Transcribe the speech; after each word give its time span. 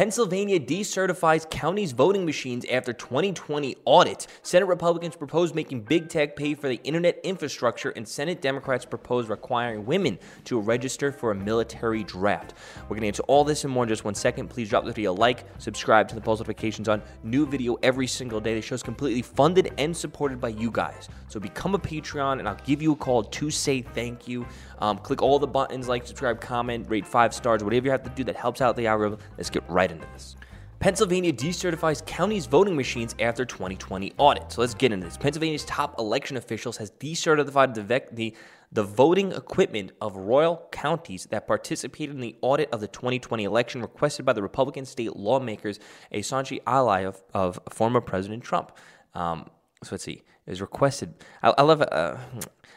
Pennsylvania 0.00 0.58
decertifies 0.58 1.50
counties' 1.50 1.92
voting 1.92 2.24
machines 2.24 2.64
after 2.72 2.90
2020 2.90 3.76
audit. 3.84 4.26
Senate 4.40 4.64
Republicans 4.64 5.14
propose 5.14 5.52
making 5.52 5.82
big 5.82 6.08
tech 6.08 6.36
pay 6.36 6.54
for 6.54 6.68
the 6.68 6.80
internet 6.84 7.20
infrastructure, 7.22 7.90
and 7.90 8.08
Senate 8.08 8.40
Democrats 8.40 8.86
propose 8.86 9.28
requiring 9.28 9.84
women 9.84 10.18
to 10.44 10.58
register 10.58 11.12
for 11.12 11.32
a 11.32 11.34
military 11.34 12.02
draft. 12.02 12.54
We're 12.84 12.96
going 12.96 13.02
to 13.02 13.08
answer 13.08 13.22
all 13.24 13.44
this 13.44 13.64
and 13.64 13.72
more 13.74 13.82
in 13.82 13.90
just 13.90 14.02
one 14.02 14.14
second. 14.14 14.48
Please 14.48 14.70
drop 14.70 14.86
the 14.86 14.90
video 14.90 15.12
a 15.12 15.12
like, 15.12 15.44
subscribe 15.58 16.08
to 16.08 16.14
the 16.14 16.20
post 16.22 16.40
notifications 16.40 16.88
on 16.88 17.02
new 17.22 17.44
video 17.44 17.74
every 17.82 18.06
single 18.06 18.40
day. 18.40 18.54
The 18.54 18.62
show 18.62 18.76
is 18.76 18.82
completely 18.82 19.20
funded 19.20 19.74
and 19.76 19.94
supported 19.94 20.40
by 20.40 20.48
you 20.48 20.70
guys. 20.70 21.10
So 21.28 21.38
become 21.38 21.74
a 21.74 21.78
Patreon, 21.78 22.38
and 22.38 22.48
I'll 22.48 22.56
give 22.64 22.80
you 22.80 22.92
a 22.92 22.96
call 22.96 23.22
to 23.22 23.50
say 23.50 23.82
thank 23.82 24.26
you. 24.26 24.46
Um, 24.78 24.96
click 24.96 25.20
all 25.20 25.38
the 25.38 25.46
buttons 25.46 25.88
like, 25.88 26.06
subscribe, 26.06 26.40
comment, 26.40 26.88
rate 26.88 27.06
five 27.06 27.34
stars, 27.34 27.62
whatever 27.62 27.84
you 27.84 27.90
have 27.90 28.02
to 28.04 28.10
do 28.10 28.24
that 28.24 28.36
helps 28.36 28.62
out 28.62 28.76
the 28.76 28.86
algorithm. 28.86 29.18
Let's 29.36 29.50
get 29.50 29.62
right 29.68 29.89
into 29.90 30.06
this. 30.12 30.36
Pennsylvania 30.80 31.30
decertifies 31.30 32.04
counties' 32.06 32.46
voting 32.46 32.74
machines 32.74 33.14
after 33.20 33.44
2020 33.44 34.14
audit. 34.16 34.50
So 34.50 34.62
let's 34.62 34.72
get 34.72 34.92
into 34.92 35.04
this. 35.04 35.18
Pennsylvania's 35.18 35.66
top 35.66 35.98
election 35.98 36.38
officials 36.38 36.78
has 36.78 36.90
decertified 36.92 37.74
the, 37.74 37.82
vec- 37.82 38.16
the, 38.16 38.34
the 38.72 38.82
voting 38.82 39.32
equipment 39.32 39.92
of 40.00 40.16
royal 40.16 40.66
counties 40.72 41.26
that 41.32 41.46
participated 41.46 42.14
in 42.14 42.22
the 42.22 42.34
audit 42.40 42.70
of 42.72 42.80
the 42.80 42.88
2020 42.88 43.44
election 43.44 43.82
requested 43.82 44.24
by 44.24 44.32
the 44.32 44.40
Republican 44.40 44.86
state 44.86 45.14
lawmakers, 45.14 45.80
a 46.12 46.22
staunch 46.22 46.50
ally 46.66 47.00
of, 47.00 47.22
of 47.34 47.60
former 47.68 48.00
President 48.00 48.42
Trump. 48.42 48.72
Um, 49.14 49.50
so 49.82 49.90
let's 49.92 50.04
see. 50.04 50.22
It 50.46 50.50
was 50.50 50.62
requested. 50.62 51.12
I, 51.42 51.52
I 51.58 51.62
love. 51.62 51.82
Uh, 51.82 52.16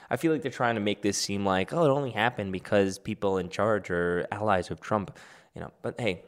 I 0.09 0.17
feel 0.17 0.31
like 0.31 0.41
they're 0.41 0.51
trying 0.51 0.75
to 0.75 0.81
make 0.81 1.01
this 1.01 1.17
seem 1.17 1.45
like 1.45 1.73
oh, 1.73 1.85
it 1.85 1.89
only 1.89 2.11
happened 2.11 2.51
because 2.51 2.99
people 2.99 3.37
in 3.37 3.49
charge 3.49 3.89
are 3.89 4.27
allies 4.31 4.69
of 4.71 4.79
Trump. 4.79 5.17
You 5.55 5.61
know, 5.61 5.71
but 5.81 5.99
hey, 5.99 6.23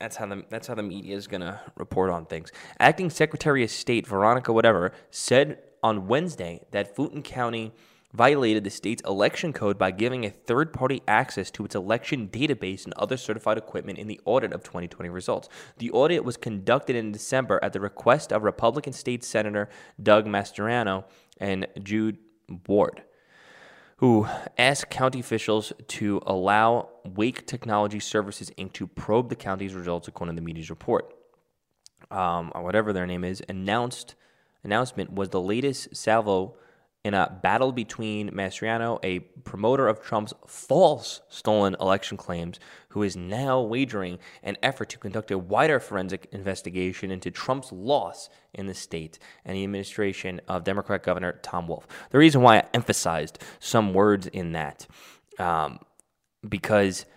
that's 0.00 0.16
how 0.16 0.26
the 0.26 0.44
that's 0.48 0.66
how 0.66 0.74
the 0.74 0.82
media 0.82 1.14
is 1.14 1.26
gonna 1.26 1.60
report 1.76 2.10
on 2.10 2.26
things. 2.26 2.50
Acting 2.80 3.10
Secretary 3.10 3.62
of 3.62 3.70
State 3.70 4.06
Veronica 4.06 4.52
whatever 4.52 4.92
said 5.10 5.58
on 5.82 6.08
Wednesday 6.08 6.62
that 6.72 6.96
Fulton 6.96 7.22
County 7.22 7.72
violated 8.12 8.64
the 8.64 8.70
state's 8.70 9.02
election 9.02 9.52
code 9.52 9.78
by 9.78 9.90
giving 9.92 10.24
a 10.24 10.30
third 10.30 10.72
party 10.72 11.00
access 11.06 11.48
to 11.52 11.64
its 11.64 11.76
election 11.76 12.28
database 12.28 12.84
and 12.84 12.92
other 12.94 13.16
certified 13.16 13.56
equipment 13.56 13.98
in 13.98 14.08
the 14.08 14.20
audit 14.24 14.52
of 14.52 14.64
2020 14.64 15.08
results. 15.08 15.48
The 15.78 15.92
audit 15.92 16.24
was 16.24 16.36
conducted 16.36 16.96
in 16.96 17.12
December 17.12 17.60
at 17.62 17.72
the 17.72 17.78
request 17.78 18.32
of 18.32 18.42
Republican 18.42 18.92
State 18.92 19.22
Senator 19.22 19.68
Doug 20.02 20.26
Mastriano 20.26 21.04
and 21.38 21.68
Jude 21.82 22.18
Ward 22.66 23.02
who 24.00 24.26
asked 24.56 24.88
county 24.88 25.20
officials 25.20 25.74
to 25.86 26.22
allow 26.24 26.88
Wake 27.04 27.46
Technology 27.46 28.00
Services 28.00 28.50
Inc. 28.56 28.72
to 28.72 28.86
probe 28.86 29.28
the 29.28 29.36
county's 29.36 29.74
results, 29.74 30.08
according 30.08 30.36
to 30.36 30.40
the 30.40 30.44
media's 30.44 30.70
report. 30.70 31.14
Um, 32.10 32.50
or 32.54 32.62
whatever 32.62 32.94
their 32.94 33.06
name 33.06 33.24
is, 33.24 33.42
announced 33.46 34.14
announcement 34.64 35.12
was 35.12 35.28
the 35.28 35.40
latest 35.40 35.94
salvo 35.94 36.56
in 37.04 37.14
a 37.14 37.38
battle 37.42 37.72
between 37.72 38.30
Mastriano, 38.30 38.98
a 39.02 39.20
promoter 39.20 39.88
of 39.88 40.02
Trump's 40.02 40.34
false 40.46 41.22
stolen 41.28 41.74
election 41.80 42.16
claims, 42.16 42.60
who 42.90 43.02
is 43.02 43.16
now 43.16 43.60
wagering 43.60 44.18
an 44.42 44.56
effort 44.62 44.90
to 44.90 44.98
conduct 44.98 45.30
a 45.30 45.38
wider 45.38 45.80
forensic 45.80 46.28
investigation 46.32 47.10
into 47.10 47.30
Trump's 47.30 47.72
loss 47.72 48.28
in 48.52 48.66
the 48.66 48.74
state 48.74 49.18
and 49.44 49.56
the 49.56 49.64
administration 49.64 50.40
of 50.46 50.64
Democrat 50.64 51.02
Governor 51.02 51.40
Tom 51.42 51.66
Wolf. 51.66 51.86
The 52.10 52.18
reason 52.18 52.42
why 52.42 52.58
I 52.58 52.64
emphasized 52.74 53.38
some 53.60 53.94
words 53.94 54.26
in 54.26 54.52
that, 54.52 54.86
um, 55.38 55.78
because– 56.46 57.06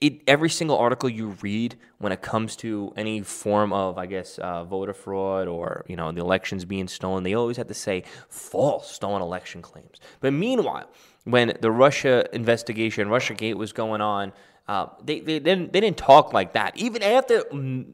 it, 0.00 0.22
every 0.28 0.48
single 0.48 0.78
article 0.78 1.08
you 1.08 1.36
read 1.42 1.76
when 1.98 2.12
it 2.12 2.22
comes 2.22 2.54
to 2.56 2.92
any 2.96 3.20
form 3.22 3.72
of, 3.72 3.98
I 3.98 4.06
guess, 4.06 4.38
uh, 4.38 4.64
voter 4.64 4.94
fraud 4.94 5.48
or 5.48 5.84
you 5.88 5.96
know 5.96 6.12
the 6.12 6.20
elections 6.20 6.64
being 6.64 6.88
stolen, 6.88 7.24
they 7.24 7.34
always 7.34 7.56
have 7.56 7.68
to 7.68 7.74
say 7.74 8.04
false 8.28 8.90
stolen 8.90 9.22
election 9.22 9.60
claims. 9.60 9.98
But 10.20 10.32
meanwhile, 10.32 10.88
when 11.24 11.56
the 11.60 11.70
Russia 11.70 12.28
investigation, 12.32 13.08
Russia 13.08 13.34
Gate 13.34 13.56
was 13.56 13.72
going 13.72 14.00
on, 14.00 14.32
uh, 14.68 14.86
they, 15.02 15.20
they 15.20 15.40
didn't 15.40 15.72
they 15.72 15.80
didn't 15.80 15.96
talk 15.96 16.32
like 16.32 16.52
that. 16.52 16.76
Even 16.76 17.02
after 17.02 17.40
mm, 17.52 17.92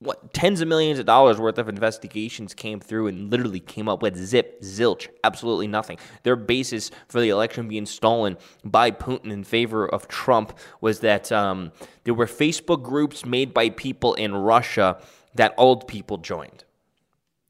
what 0.00 0.32
tens 0.32 0.60
of 0.60 0.68
millions 0.68 0.98
of 0.98 1.06
dollars 1.06 1.38
worth 1.38 1.58
of 1.58 1.68
investigations 1.68 2.54
came 2.54 2.78
through 2.78 3.08
and 3.08 3.30
literally 3.30 3.58
came 3.58 3.88
up 3.88 4.00
with 4.00 4.16
zip 4.16 4.62
zilch 4.62 5.08
absolutely 5.24 5.66
nothing. 5.66 5.98
Their 6.22 6.36
basis 6.36 6.90
for 7.08 7.20
the 7.20 7.30
election 7.30 7.68
being 7.68 7.86
stolen 7.86 8.36
by 8.64 8.90
putin 8.90 9.32
in 9.32 9.44
favor 9.44 9.88
of 9.88 10.06
trump 10.08 10.56
was 10.80 11.00
that 11.00 11.32
um, 11.32 11.72
there 12.04 12.14
were 12.14 12.26
facebook 12.26 12.82
groups 12.82 13.26
made 13.26 13.52
by 13.52 13.70
people 13.70 14.14
in 14.14 14.34
russia 14.34 15.00
that 15.34 15.54
old 15.56 15.88
people 15.88 16.18
joined 16.18 16.64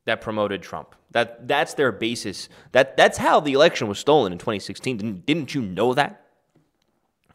that 0.08 0.22
promoted 0.22 0.62
trump. 0.62 0.94
That 1.10 1.46
that's 1.46 1.74
their 1.74 1.92
basis. 1.92 2.48
That 2.72 2.96
that's 2.96 3.18
how 3.18 3.40
the 3.40 3.52
election 3.52 3.88
was 3.88 3.98
stolen 3.98 4.32
in 4.32 4.38
2016 4.38 4.96
didn't, 4.96 5.26
didn't 5.26 5.54
you 5.54 5.62
know 5.62 5.94
that? 5.94 6.24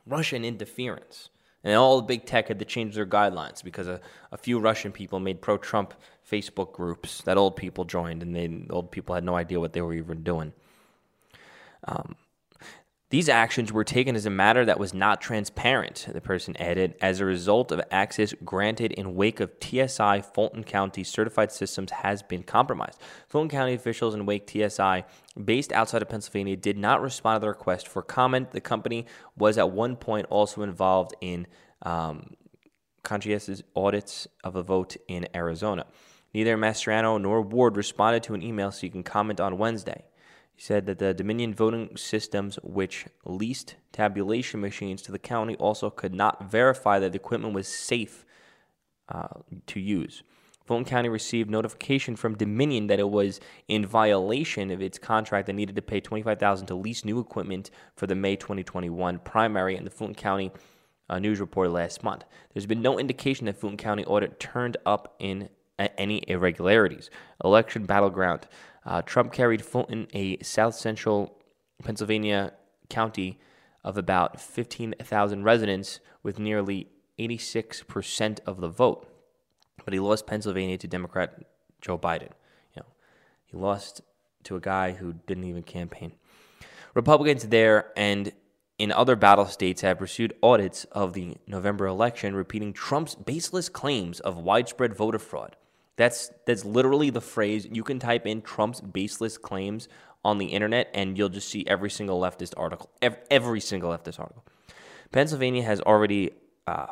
Russian 0.05 0.43
interference 0.43 1.29
and 1.63 1.75
all 1.75 1.97
the 1.97 2.03
big 2.03 2.25
tech 2.25 2.47
had 2.47 2.59
to 2.59 2.65
change 2.65 2.95
their 2.95 3.05
guidelines 3.05 3.63
because 3.63 3.87
a, 3.87 3.99
a 4.31 4.37
few 4.37 4.59
Russian 4.59 4.91
people 4.91 5.19
made 5.19 5.41
pro 5.41 5.57
Trump 5.57 5.93
Facebook 6.29 6.73
groups 6.73 7.21
that 7.23 7.37
old 7.37 7.55
people 7.55 7.85
joined, 7.85 8.21
and 8.21 8.35
they, 8.35 8.65
old 8.69 8.91
people 8.91 9.15
had 9.15 9.23
no 9.23 9.35
idea 9.35 9.59
what 9.59 9.73
they 9.73 9.81
were 9.81 9.93
even 9.93 10.23
doing. 10.23 10.53
Um, 11.85 12.15
these 13.13 13.29
actions 13.29 13.71
were 13.71 13.83
taken 13.83 14.15
as 14.15 14.25
a 14.25 14.31
matter 14.31 14.65
that 14.65 14.79
was 14.79 14.91
not 14.91 15.21
transparent, 15.21 16.07
the 16.11 16.19
person 16.19 16.57
added, 16.57 16.95
as 16.99 17.19
a 17.19 17.25
result 17.25 17.71
of 17.71 17.79
access 17.91 18.33
granted 18.43 18.91
in 18.91 19.13
wake 19.13 19.39
of 19.39 19.51
TSI 19.61 20.21
Fulton 20.21 20.63
County 20.63 21.03
certified 21.03 21.51
systems 21.51 21.91
has 21.91 22.23
been 22.23 22.41
compromised. 22.41 22.99
Fulton 23.27 23.49
County 23.49 23.75
officials 23.75 24.15
in 24.15 24.25
Wake 24.25 24.49
TSI, 24.49 25.03
based 25.45 25.71
outside 25.71 26.01
of 26.01 26.09
Pennsylvania, 26.09 26.55
did 26.55 26.75
not 26.75 27.03
respond 27.03 27.35
to 27.35 27.41
the 27.41 27.49
request 27.49 27.87
for 27.87 28.01
comment. 28.01 28.49
The 28.49 28.61
company 28.61 29.05
was 29.37 29.59
at 29.59 29.69
one 29.69 29.95
point 29.95 30.25
also 30.31 30.63
involved 30.63 31.13
in 31.21 31.45
um, 31.83 32.31
conscientious 33.03 33.61
audits 33.75 34.27
of 34.43 34.55
a 34.55 34.63
vote 34.63 34.97
in 35.07 35.27
Arizona. 35.35 35.85
Neither 36.33 36.57
Mastriano 36.57 37.21
nor 37.21 37.43
Ward 37.43 37.77
responded 37.77 38.23
to 38.23 38.33
an 38.33 38.41
email 38.41 38.71
seeking 38.71 39.03
comment 39.03 39.39
on 39.39 39.59
Wednesday. 39.59 40.03
Said 40.63 40.85
that 40.85 40.99
the 40.99 41.13
Dominion 41.13 41.53
voting 41.53 41.97
systems, 41.97 42.57
which 42.63 43.05
leased 43.25 43.75
tabulation 43.91 44.61
machines 44.61 45.01
to 45.01 45.11
the 45.11 45.19
county, 45.19 45.57
also 45.57 45.89
could 45.89 46.13
not 46.13 46.49
verify 46.49 46.99
that 46.99 47.11
the 47.11 47.17
equipment 47.17 47.53
was 47.53 47.67
safe 47.67 48.25
uh, 49.09 49.27
to 49.67 49.81
use. 49.81 50.23
Fulton 50.63 50.85
County 50.85 51.09
received 51.09 51.49
notification 51.49 52.15
from 52.15 52.37
Dominion 52.37 52.87
that 52.87 52.97
it 52.97 53.09
was 53.09 53.41
in 53.67 53.85
violation 53.85 54.71
of 54.71 54.81
its 54.81 54.97
contract 54.97 55.49
and 55.49 55.57
needed 55.57 55.75
to 55.75 55.81
pay 55.81 55.99
$25,000 55.99 56.67
to 56.67 56.75
lease 56.75 57.03
new 57.03 57.19
equipment 57.19 57.69
for 57.97 58.07
the 58.07 58.15
May 58.15 58.37
2021 58.37 59.19
primary, 59.19 59.75
and 59.75 59.85
the 59.85 59.91
Fulton 59.91 60.15
County 60.15 60.49
uh, 61.09 61.19
News 61.19 61.41
report 61.41 61.71
last 61.71 62.05
month. 62.05 62.23
There's 62.53 62.65
been 62.65 62.81
no 62.81 62.97
indication 62.97 63.47
that 63.47 63.57
Fulton 63.57 63.75
County 63.75 64.05
audit 64.05 64.39
turned 64.39 64.77
up 64.85 65.17
in 65.19 65.49
any 65.77 66.23
irregularities. 66.27 67.09
Election 67.43 67.85
battleground. 67.85 68.47
Uh, 68.85 69.01
Trump 69.01 69.31
carried 69.31 69.63
Fulton, 69.63 70.07
a 70.13 70.41
south 70.43 70.75
central 70.75 71.37
Pennsylvania 71.83 72.53
county 72.89 73.39
of 73.83 73.97
about 73.97 74.39
15,000 74.39 75.43
residents, 75.43 75.99
with 76.21 76.39
nearly 76.39 76.87
86% 77.19 78.39
of 78.45 78.61
the 78.61 78.69
vote. 78.69 79.07
But 79.83 79.93
he 79.93 79.99
lost 79.99 80.27
Pennsylvania 80.27 80.77
to 80.77 80.87
Democrat 80.87 81.43
Joe 81.81 81.97
Biden. 81.97 82.29
You 82.73 82.77
know, 82.77 82.85
he 83.45 83.57
lost 83.57 84.01
to 84.43 84.55
a 84.55 84.61
guy 84.61 84.91
who 84.93 85.13
didn't 85.27 85.43
even 85.43 85.63
campaign. 85.63 86.13
Republicans 86.93 87.47
there 87.47 87.91
and 87.97 88.31
in 88.79 88.91
other 88.91 89.15
battle 89.15 89.45
states 89.45 89.81
have 89.81 89.99
pursued 89.99 90.33
audits 90.41 90.85
of 90.85 91.13
the 91.13 91.37
November 91.47 91.85
election, 91.85 92.35
repeating 92.35 92.73
Trump's 92.73 93.15
baseless 93.15 93.69
claims 93.69 94.19
of 94.19 94.37
widespread 94.37 94.95
voter 94.95 95.19
fraud. 95.19 95.55
That's 95.95 96.31
that's 96.45 96.65
literally 96.65 97.09
the 97.09 97.21
phrase. 97.21 97.67
You 97.71 97.83
can 97.83 97.99
type 97.99 98.25
in 98.25 98.41
Trump's 98.41 98.81
baseless 98.81 99.37
claims 99.37 99.87
on 100.25 100.37
the 100.37 100.47
internet, 100.47 100.89
and 100.93 101.17
you'll 101.17 101.29
just 101.29 101.49
see 101.49 101.65
every 101.67 101.89
single 101.89 102.19
leftist 102.19 102.53
article. 102.57 102.89
Every, 103.01 103.19
every 103.29 103.59
single 103.59 103.91
leftist 103.91 104.19
article. 104.19 104.43
Pennsylvania 105.11 105.63
has 105.63 105.79
already 105.81 106.31
uh, 106.65 106.87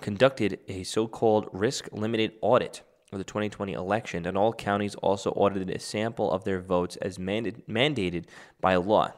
conducted 0.00 0.58
a 0.68 0.82
so-called 0.82 1.48
risk-limited 1.52 2.32
audit 2.42 2.82
of 3.12 3.18
the 3.18 3.24
2020 3.24 3.72
election, 3.72 4.26
and 4.26 4.36
all 4.36 4.52
counties 4.52 4.94
also 4.96 5.30
audited 5.30 5.70
a 5.70 5.78
sample 5.78 6.30
of 6.30 6.44
their 6.44 6.60
votes 6.60 6.96
as 6.96 7.18
mandated, 7.18 7.62
mandated 7.66 8.24
by 8.60 8.74
law. 8.76 9.12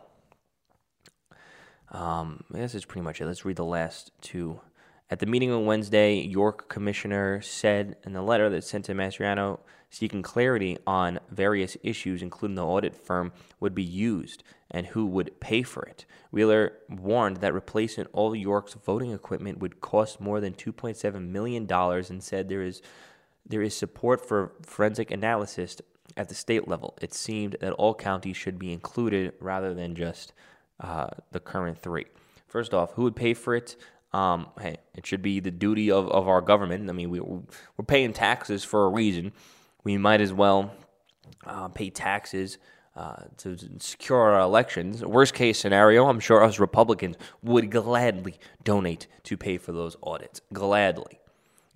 Um, 1.91 2.45
I 2.55 2.59
guess 2.59 2.75
that's 2.75 2.85
pretty 2.85 3.03
much 3.03 3.21
it. 3.21 3.27
Let's 3.27 3.45
read 3.45 3.57
the 3.57 3.65
last 3.65 4.13
two 4.21 4.61
At 5.11 5.21
the 5.21 5.27
meeting 5.27 5.51
on 5.51 5.65
Wednesday, 5.65 6.17
York 6.17 6.69
Commissioner 6.69 7.41
said 7.41 7.97
in 8.05 8.13
the 8.13 8.21
letter 8.21 8.51
that 8.51 8.63
sent 8.63 8.85
to 8.87 8.95
Mastriano 8.95 9.61
seeking 9.89 10.21
clarity 10.21 10.77
on 10.87 11.19
various 11.31 11.79
issues, 11.83 12.21
including 12.21 12.57
the 12.57 12.65
audit 12.65 12.95
firm 12.95 13.33
would 13.59 13.75
be 13.75 13.83
used 13.83 14.43
and 14.71 14.89
who 14.89 15.07
would 15.07 15.41
pay 15.41 15.63
for 15.63 15.83
it. 15.85 16.05
Wheeler 16.31 16.75
warned 16.91 17.39
that 17.39 17.55
replacing 17.55 18.05
all 18.13 18.37
York's 18.37 18.75
voting 18.75 19.13
equipment 19.13 19.61
would 19.61 19.81
cost 19.81 20.21
more 20.21 20.41
than 20.41 20.53
$2.7 20.53 21.27
million 21.29 21.67
and 21.73 22.23
said 22.23 22.51
there 22.51 22.61
is, 22.61 22.83
there 23.47 23.63
is 23.63 23.75
support 23.75 24.21
for 24.21 24.53
forensic 24.63 25.11
analysis 25.11 25.81
at 26.19 26.29
the 26.29 26.35
state 26.35 26.69
level. 26.69 26.99
It 27.01 27.15
seemed 27.15 27.57
that 27.63 27.73
all 27.73 27.95
counties 27.95 28.37
should 28.37 28.59
be 28.59 28.75
included 28.75 29.33
rather 29.41 29.73
than 29.73 29.95
just 29.95 30.35
uh, 30.81 31.09
the 31.33 31.41
current 31.41 31.79
three. 31.79 32.05
First 32.47 32.75
off, 32.75 32.93
who 32.93 33.05
would 33.05 33.17
pay 33.17 33.33
for 33.33 33.55
it? 33.55 33.77
Um, 34.13 34.49
hey, 34.61 34.79
it 34.95 35.07
should 35.07 35.23
be 35.23 35.41
the 35.41 35.51
duty 35.51 35.91
of, 35.91 36.09
of 36.09 36.29
our 36.29 36.41
government. 36.41 36.89
I 36.89 36.93
mean, 36.93 37.11
we, 37.11 37.21
we're 37.21 37.85
paying 37.87 38.13
taxes 38.13 38.65
for 38.65 38.85
a 38.85 38.89
reason. 38.89 39.33
We 39.85 39.99
might 39.99 40.21
as 40.21 40.33
well 40.33 40.75
uh, 41.47 41.69
pay 41.69 41.91
taxes 41.91 42.59
uh, 42.97 43.25
to 43.37 43.57
secure 43.79 44.19
our 44.19 44.41
elections. 44.41 45.05
Worst 45.05 45.35
case 45.35 45.59
scenario, 45.59 46.09
I'm 46.09 46.21
sure 46.21 46.43
us 46.43 46.59
Republicans 46.59 47.17
would 47.43 47.71
gladly 47.71 48.39
donate 48.65 49.07
to 49.25 49.37
pay 49.37 49.59
for 49.59 49.73
those 49.73 49.97
audits. 50.03 50.41
Gladly. 50.53 51.21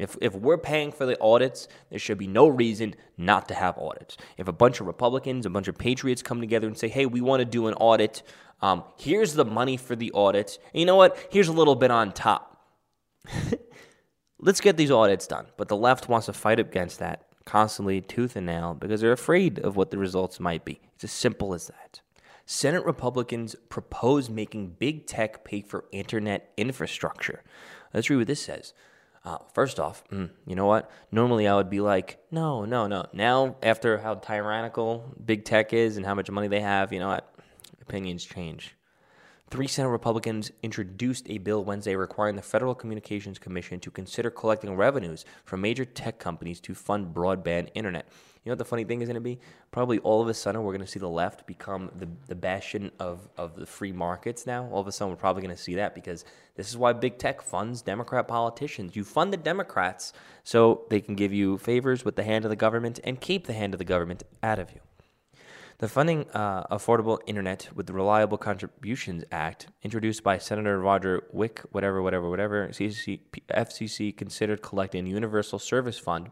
If, 0.03 0.17
if 0.21 0.35
we're 0.35 0.59
paying 0.59 0.93
for 0.93 1.07
the 1.07 1.21
audits, 1.21 1.69
there 1.91 1.99
should 1.99 2.19
be 2.19 2.27
no 2.27 2.49
reason 2.49 2.95
not 3.17 3.49
to 3.49 3.55
have 3.55 3.79
audits. 3.79 4.17
If 4.37 4.49
a 4.49 4.53
bunch 4.53 4.81
of 4.81 4.87
Republicans, 4.87 5.47
a 5.47 5.51
bunch 5.51 5.69
of 5.69 5.79
patriots 5.79 6.23
come 6.23 6.41
together 6.41 6.67
and 6.67 6.77
say, 6.77 6.89
hey, 6.89 7.07
we 7.07 7.21
want 7.21 7.41
to 7.41 7.45
do 7.45 7.67
an 7.69 7.75
audit, 7.75 8.23
um, 8.61 8.85
here's 8.97 9.35
the 9.35 9.45
money 9.45 9.77
for 9.77 9.97
the 9.97 10.13
audit. 10.13 10.59
And 10.73 10.81
you 10.81 10.87
know 10.87 10.97
what? 10.97 11.17
Here's 11.31 11.49
a 11.49 11.53
little 11.53 11.75
bit 11.75 11.91
on 11.91 12.13
top. 12.13 12.65
Let's 14.39 14.61
get 14.61 14.77
these 14.77 14.91
audits 14.91 15.27
done. 15.27 15.47
But 15.57 15.69
the 15.69 15.77
left 15.77 16.09
wants 16.09 16.27
to 16.27 16.33
fight 16.33 16.59
against 16.59 16.99
that 16.99 17.27
constantly, 17.45 18.01
tooth 18.01 18.37
and 18.37 18.47
nail, 18.47 18.75
because 18.75 19.01
they're 19.01 19.13
afraid 19.13 19.59
of 19.59 19.77
what 19.77 19.91
the 19.91 19.99
results 19.99 20.39
might 20.39 20.65
be. 20.65 20.81
It's 20.95 21.05
as 21.05 21.13
simple 21.13 21.55
as 21.55 21.67
that. 21.69 22.01
Senate 22.45 22.85
Republicans 22.85 23.57
propose 23.69 24.29
making 24.29 24.77
big 24.79 25.07
tech 25.07 25.45
pay 25.45 25.61
for 25.61 25.85
internet 25.93 26.53
infrastructure. 26.57 27.43
Let's 27.95 28.11
read 28.11 28.17
what 28.17 28.27
this 28.27 28.43
says. 28.43 28.75
Uh, 29.25 29.39
first 29.55 29.79
off, 29.79 30.03
mm, 30.09 30.29
you 30.47 30.57
know 30.57 30.67
what? 30.67 30.91
Normally 31.13 31.47
I 31.47 31.55
would 31.55 31.71
be 31.71 31.81
like, 31.81 32.19
no, 32.33 32.65
no, 32.65 32.89
no. 32.89 33.07
Now, 33.13 33.57
after 33.63 33.99
how 33.99 34.17
tyrannical 34.17 35.15
big 35.25 35.45
tech 35.45 35.73
is 35.73 35.97
and 35.97 36.05
how 36.05 36.15
much 36.15 36.29
money 36.31 36.49
they 36.49 36.61
have, 36.61 36.93
you 36.93 36.99
know 36.99 37.09
what? 37.09 37.33
Opinions 37.81 38.25
change. 38.25 38.75
Three 39.53 39.69
Senate 39.69 39.91
Republicans 39.91 40.51
introduced 40.63 41.29
a 41.29 41.37
bill 41.37 41.63
Wednesday 41.63 41.95
requiring 41.95 42.37
the 42.37 42.41
Federal 42.41 42.75
Communications 42.75 43.39
Commission 43.39 43.79
to 43.81 43.91
consider 43.91 44.31
collecting 44.31 44.75
revenues 44.77 45.27
from 45.45 45.61
major 45.61 45.85
tech 45.85 46.19
companies 46.19 46.59
to 46.61 46.75
fund 46.75 47.15
broadband 47.15 47.69
internet. 47.75 48.07
You 48.09 48.49
know 48.49 48.53
what 48.53 48.61
the 48.61 48.65
funny 48.65 48.85
thing 48.85 49.03
is 49.03 49.09
going 49.09 49.17
to 49.17 49.21
be? 49.21 49.39
Probably 49.71 49.99
all 49.99 50.23
of 50.23 50.29
a 50.29 50.33
sudden 50.33 50.63
we're 50.63 50.73
going 50.73 50.87
to 50.87 50.91
see 50.91 51.01
the 51.01 51.07
left 51.07 51.47
become 51.47 51.91
the, 51.97 52.09
the 52.29 52.35
bastion 52.35 52.93
of, 52.99 53.29
of 53.37 53.55
the 53.55 53.67
free 53.67 53.93
markets 53.93 54.47
now. 54.47 54.71
All 54.73 54.81
of 54.81 54.87
a 54.87 54.93
sudden 54.93 55.13
we're 55.13 55.21
probably 55.21 55.43
going 55.43 55.55
to 55.55 55.63
see 55.63 55.75
that 55.75 55.95
because 55.95 56.25
this 56.57 56.71
is 56.71 56.79
why 56.79 56.95
big 56.95 57.19
tech 57.19 57.43
funds 57.43 57.83
Democrat 57.83 58.27
politicians. 58.27 58.97
You 58.97 59.05
fund 59.05 59.35
the 59.35 59.37
Democrats 59.37 60.15
so 60.45 60.87
they 60.89 61.03
can 61.03 61.15
give 61.15 61.35
you 61.35 61.59
favors 61.59 62.07
with 62.07 62.17
the 62.17 62.25
hand 62.25 62.47
of 62.47 62.49
the 62.49 62.57
government 62.57 63.01
and 63.05 63.21
keep 63.21 63.47
the 63.47 63.53
hand 63.53 63.75
of 63.75 63.79
the 63.79 63.85
government 63.85 64.23
out 64.43 64.59
of 64.59 64.71
you. 64.71 64.81
The 65.79 65.89
Funding 65.89 66.27
uh, 66.31 66.65
Affordable 66.65 67.19
Internet 67.27 67.71
with 67.75 67.91
Reliable 67.91 68.39
Contributions 68.39 69.25
Act, 69.33 69.69
introduced 69.83 70.23
by 70.23 70.39
Senator 70.39 70.79
Roger 70.79 71.25
Wick, 71.33 71.63
whatever, 71.73 72.03
whatever, 72.03 72.29
whatever, 72.31 72.69
CCC, 72.69 73.21
FCC 73.49 74.17
considered 74.17 74.63
collecting 74.63 75.07
universal 75.07 75.59
service 75.59 75.99
fund 75.99 76.31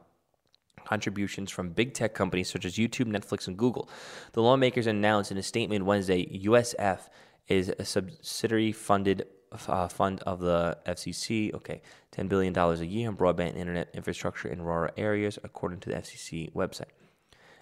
contributions 0.84 1.50
from 1.50 1.70
big 1.70 1.94
tech 1.94 2.14
companies 2.14 2.50
such 2.50 2.64
as 2.64 2.76
YouTube, 2.76 3.06
Netflix, 3.06 3.46
and 3.48 3.56
Google. 3.56 3.88
The 4.32 4.42
lawmakers 4.42 4.87
announced 4.87 5.31
in 5.31 5.38
a 5.38 5.42
statement 5.42 5.84
Wednesday 5.84 6.26
USF 6.44 7.08
is 7.48 7.72
a 7.78 7.84
subsidiary 7.84 8.72
funded 8.72 9.26
uh, 9.66 9.88
fund 9.88 10.20
of 10.20 10.40
the 10.40 10.78
FCC. 10.87 11.52
Okay, 11.54 11.82
$10 12.12 12.28
billion 12.28 12.56
a 12.56 12.75
year 12.84 13.08
on 13.08 13.16
broadband 13.16 13.56
internet 13.56 13.88
infrastructure 13.94 14.48
in 14.48 14.62
rural 14.62 14.92
areas, 14.96 15.38
according 15.42 15.81
to 15.81 15.90
the 15.90 15.96
FCC 15.96 16.52
website. 16.52 16.92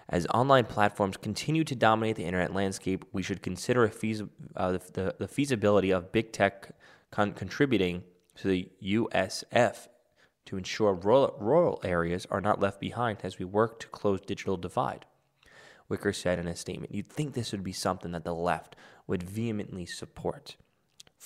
As 0.09 0.25
online 0.33 0.65
platforms 0.65 1.17
continue 1.17 1.63
to 1.63 1.75
dominate 1.75 2.15
the 2.15 2.25
internet 2.25 2.53
landscape, 2.53 3.05
we 3.13 3.21
should 3.21 3.43
consider 3.43 3.87
feas- 3.87 4.27
uh, 4.55 4.71
the, 4.71 5.15
the, 5.19 5.27
feasibility 5.27 5.91
of 5.91 6.11
big 6.11 6.33
tech 6.33 6.71
con- 7.11 7.33
contributing 7.33 8.03
to 8.35 8.47
the 8.47 8.69
USF 8.83 9.87
to 10.47 10.57
ensure 10.57 10.95
rural, 10.95 11.35
rural 11.39 11.79
areas 11.83 12.25
are 12.31 12.41
not 12.41 12.59
left 12.59 12.79
behind 12.79 13.19
as 13.21 13.37
we 13.37 13.45
work 13.45 13.79
to 13.81 13.87
close 13.87 14.19
digital 14.19 14.57
divide. 14.57 15.05
Wicker 15.87 16.11
said 16.11 16.39
in 16.39 16.47
a 16.47 16.55
statement, 16.55 16.93
You'd 16.93 17.09
think 17.09 17.33
this 17.33 17.51
would 17.51 17.63
be 17.63 17.71
something 17.71 18.11
that 18.11 18.23
the 18.23 18.33
left 18.33 18.75
would 19.05 19.21
vehemently 19.21 19.85
support. 19.85 20.55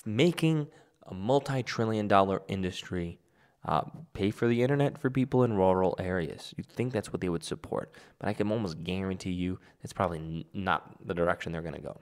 Making 0.04 0.68
a 1.06 1.14
multi 1.14 1.62
trillion 1.62 2.06
dollar 2.06 2.42
industry 2.48 3.18
uh, 3.64 3.82
pay 4.12 4.30
for 4.30 4.46
the 4.46 4.62
internet 4.62 4.98
for 4.98 5.10
people 5.10 5.42
in 5.44 5.54
rural 5.54 5.96
areas. 5.98 6.52
You'd 6.56 6.68
think 6.68 6.92
that's 6.92 7.12
what 7.12 7.20
they 7.20 7.28
would 7.28 7.44
support, 7.44 7.94
but 8.18 8.28
I 8.28 8.34
can 8.34 8.50
almost 8.50 8.82
guarantee 8.84 9.32
you 9.32 9.58
that's 9.82 9.92
probably 9.92 10.46
not 10.52 10.96
the 11.06 11.14
direction 11.14 11.52
they're 11.52 11.62
going 11.62 11.74
to 11.74 11.80
go. 11.80 12.00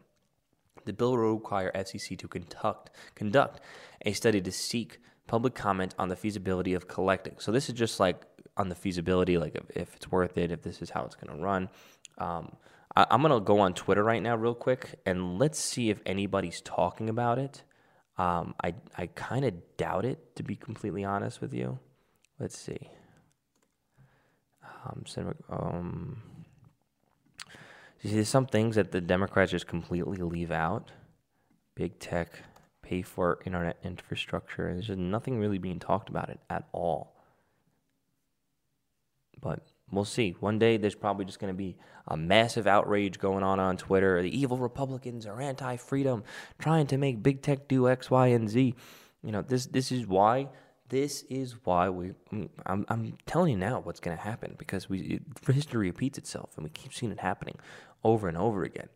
The 0.85 0.93
bill 0.93 1.13
will 1.13 1.35
require 1.35 1.71
FCC 1.75 2.19
to 2.19 2.29
conduct, 2.29 2.91
conduct 3.15 3.61
a 4.05 4.13
study 4.13 4.41
to 4.41 4.51
seek 4.51 4.99
public 5.27 5.55
comment 5.55 5.95
on 5.99 6.09
the 6.09 6.17
feasibility 6.17 6.75
of 6.75 6.89
collecting. 6.89 7.37
So 7.39 7.53
this 7.53 7.69
is 7.69 7.75
just 7.75 8.01
like 8.01 8.27
on 8.57 8.69
the 8.69 8.75
feasibility, 8.75 9.39
like 9.39 9.55
if, 9.55 9.77
if 9.77 9.97
it's 9.97 10.11
worth 10.11 10.37
it, 10.37 10.51
if 10.51 10.63
this 10.63 10.83
is 10.83 10.91
how 10.91 11.05
it's 11.05 11.15
going 11.15 11.37
to 11.37 11.43
run. 11.43 11.69
Um, 12.19 12.57
I, 12.97 13.07
I'm 13.11 13.23
going 13.23 13.33
to 13.33 13.41
go 13.41 13.61
on 13.61 13.75
Twitter 13.75 14.03
right 14.03 14.23
now, 14.23 14.37
real 14.37 14.55
quick, 14.55 15.01
and 15.07 15.39
let's 15.39 15.59
see 15.59 15.91
if 15.91 16.01
anybody's 16.05 16.61
talking 16.61 17.09
about 17.09 17.39
it. 17.39 17.63
Um, 18.19 18.55
I 18.63 18.75
I 18.97 19.07
kind 19.07 19.45
of 19.45 19.55
doubt 19.77 20.05
it, 20.05 20.37
to 20.37 20.43
be 20.43 20.57
completely 20.57 21.05
honest 21.05 21.41
with 21.41 21.55
you. 21.55 21.79
Let's 22.39 22.59
see. 22.59 22.91
Um, 24.85 25.05
um, 25.49 26.23
you 28.03 28.11
see, 28.11 28.17
there's 28.17 28.29
some 28.29 28.47
things 28.47 28.77
that 28.77 28.91
the 28.91 29.01
Democrats 29.01 29.53
just 29.53 29.67
completely 29.67 30.19
leave 30.19 30.51
out. 30.51 30.91
Big 31.75 31.99
tech 32.01 32.33
pay 32.83 33.03
for 33.03 33.39
internet 33.47 33.79
infrastructure. 33.85 34.67
And 34.67 34.77
there's 34.77 34.89
just 34.89 34.99
nothing 34.99 35.39
really 35.39 35.59
being 35.59 35.79
talked 35.79 36.09
about 36.09 36.29
it 36.29 36.41
at 36.51 36.65
all. 36.73 37.15
But 39.41 39.67
we'll 39.93 40.05
see. 40.05 40.35
One 40.41 40.59
day 40.59 40.77
there's 40.77 40.95
probably 40.95 41.25
just 41.25 41.39
going 41.39 41.53
to 41.53 41.57
be 41.57 41.77
a 42.09 42.17
massive 42.17 42.67
outrage 42.67 43.19
going 43.19 43.45
on 43.45 43.61
on 43.61 43.77
Twitter. 43.77 44.23
The 44.23 44.37
evil 44.37 44.57
Republicans 44.57 45.27
are 45.27 45.41
anti-freedom, 45.41 46.25
trying 46.59 46.87
to 46.89 46.99
make 46.99 47.23
big 47.23 47.43
tech 47.43 47.69
do 47.69 47.89
X, 47.89 48.11
Y, 48.11 48.29
and 48.29 48.49
Z. 48.49 48.75
You 49.23 49.33
know, 49.33 49.43
this 49.43 49.67
this 49.67 49.93
is 49.93 50.07
why 50.07 50.49
this 50.89 51.23
is 51.31 51.57
why 51.65 51.89
we. 51.89 52.13
I'm 52.67 52.85
I'm 52.89 53.17
telling 53.27 53.53
you 53.53 53.57
now 53.59 53.81
what's 53.81 54.01
going 54.01 54.17
to 54.17 54.23
happen 54.23 54.57
because 54.59 54.89
we 54.89 55.21
history 55.47 55.89
repeats 55.89 56.19
itself 56.19 56.51
and 56.57 56.65
we 56.65 56.71
keep 56.71 56.93
seeing 56.93 57.13
it 57.13 57.21
happening 57.21 57.57
over 58.03 58.29
and 58.29 58.37
over 58.37 58.65
again. 58.65 58.89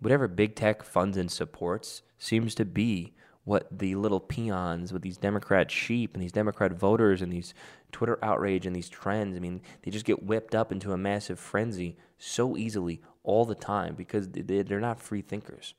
Whatever 0.00 0.28
big 0.28 0.56
tech 0.56 0.82
funds 0.82 1.16
and 1.16 1.30
supports 1.30 2.02
seems 2.18 2.54
to 2.54 2.64
be 2.64 3.14
what 3.46 3.66
the 3.78 3.94
little 3.94 4.18
peons 4.18 4.92
with 4.92 5.02
these 5.02 5.16
Democrat 5.16 5.70
sheep 5.70 6.14
and 6.14 6.22
these 6.22 6.32
Democrat 6.32 6.72
voters 6.72 7.22
and 7.22 7.32
these 7.32 7.54
Twitter 7.92 8.18
outrage 8.20 8.66
and 8.66 8.74
these 8.74 8.88
trends, 8.88 9.36
I 9.36 9.38
mean, 9.38 9.62
they 9.82 9.92
just 9.92 10.04
get 10.04 10.24
whipped 10.24 10.52
up 10.52 10.72
into 10.72 10.92
a 10.92 10.98
massive 10.98 11.38
frenzy 11.38 11.96
so 12.18 12.56
easily 12.56 13.00
all 13.22 13.44
the 13.44 13.54
time 13.54 13.94
because 13.94 14.28
they're 14.28 14.80
not 14.80 15.00
free 15.00 15.22
thinkers. 15.22 15.74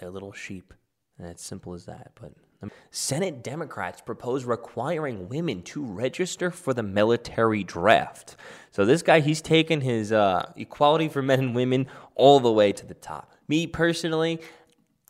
They're 0.00 0.08
little 0.08 0.32
sheep. 0.32 0.72
And 1.18 1.28
it's 1.28 1.44
simple 1.44 1.74
as 1.74 1.84
that. 1.84 2.12
But 2.18 2.32
um, 2.62 2.72
Senate 2.90 3.44
Democrats 3.44 4.00
propose 4.00 4.46
requiring 4.46 5.28
women 5.28 5.60
to 5.64 5.84
register 5.84 6.50
for 6.50 6.72
the 6.72 6.82
military 6.82 7.64
draft. 7.64 8.36
So 8.70 8.86
this 8.86 9.02
guy, 9.02 9.20
he's 9.20 9.42
taken 9.42 9.82
his 9.82 10.10
uh, 10.10 10.50
equality 10.56 11.10
for 11.10 11.20
men 11.20 11.38
and 11.38 11.54
women 11.54 11.86
all 12.14 12.40
the 12.40 12.50
way 12.50 12.72
to 12.72 12.86
the 12.86 12.94
top. 12.94 13.34
Me 13.46 13.66
personally, 13.66 14.40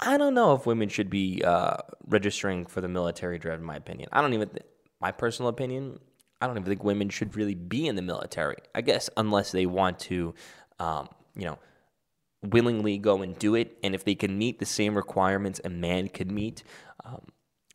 I 0.05 0.17
don't 0.17 0.35
know 0.35 0.55
if 0.55 0.67
women 0.67 0.89
should 0.89 1.11
be 1.11 1.43
uh, 1.45 1.77
registering 2.09 2.67
for 2.67 2.81
the 2.81 2.89
military 2.89 3.39
draft. 3.39 3.61
In 3.61 3.65
my 3.65 3.77
opinion, 3.77 4.09
I 4.13 4.21
don't 4.21 4.35
even. 4.35 4.49
Th- 4.49 4.67
my 5.01 5.13
personal 5.13 5.49
opinion, 5.49 5.99
I 6.41 6.47
don't 6.47 6.57
even 6.57 6.69
think 6.69 6.85
women 6.85 7.09
should 7.09 7.37
really 7.37 7.55
be 7.55 7.87
in 7.87 7.97
the 7.97 8.03
military. 8.03 8.57
I 8.75 8.81
guess 8.81 9.09
unless 9.17 9.53
they 9.53 9.67
want 9.67 9.99
to, 10.01 10.35
um, 10.79 11.09
you 11.37 11.45
know, 11.45 11.59
willingly 12.43 12.99
go 12.99 13.23
and 13.23 13.39
do 13.39 13.55
it, 13.55 13.79
and 13.83 13.95
if 13.95 14.05
they 14.05 14.15
can 14.17 14.37
meet 14.37 14.59
the 14.59 14.67
same 14.67 14.97
requirements 14.97 15.61
a 15.65 15.69
man 15.69 16.09
could 16.09 16.31
meet, 16.31 16.65
um, 17.05 17.23